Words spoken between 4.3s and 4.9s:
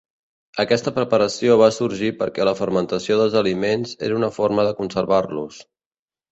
forma de